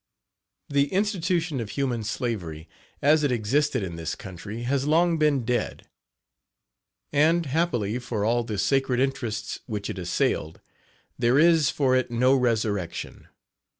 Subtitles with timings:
[0.67, 2.67] The institution of human slavery,
[3.03, 5.87] as it existed in this country, has long been dead;
[7.13, 10.59] and, happily for all the sacred interests which it assailed,
[11.19, 13.27] there is for it no resurrection.